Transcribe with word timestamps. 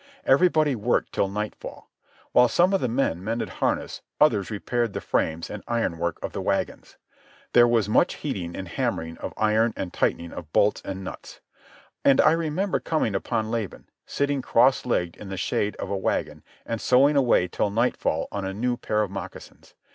Everybody 0.25 0.73
worked 0.75 1.11
till 1.11 1.27
nightfall. 1.29 1.87
While 2.31 2.47
some 2.47 2.73
of 2.73 2.81
the 2.81 2.87
men 2.87 3.23
mended 3.23 3.49
harness 3.61 4.01
others 4.19 4.49
repaired 4.49 4.93
the 4.93 4.99
frames 4.99 5.47
and 5.47 5.61
ironwork 5.67 6.17
of 6.25 6.33
the 6.33 6.41
wagons. 6.41 6.97
Them 7.53 7.69
was 7.69 7.87
much 7.87 8.15
heating 8.15 8.55
and 8.55 8.67
hammering 8.67 9.19
of 9.19 9.31
iron 9.37 9.75
and 9.77 9.93
tightening 9.93 10.31
of 10.33 10.51
bolts 10.53 10.81
and 10.83 11.03
nuts. 11.03 11.39
And 12.03 12.19
I 12.19 12.31
remember 12.31 12.79
coming 12.79 13.13
upon 13.13 13.51
Laban, 13.51 13.89
sitting 14.07 14.41
cross 14.41 14.87
legged 14.87 15.17
in 15.17 15.29
the 15.29 15.37
shade 15.37 15.75
of 15.75 15.91
a 15.91 15.95
wagon 15.97 16.41
and 16.65 16.81
sewing 16.81 17.15
away 17.15 17.47
till 17.47 17.69
nightfall 17.69 18.27
on 18.31 18.43
a 18.43 18.55
new 18.55 18.77
pair 18.77 19.03
of 19.03 19.11
moccasins. 19.11 19.75